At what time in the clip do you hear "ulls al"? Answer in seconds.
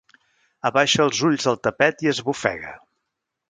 1.29-1.61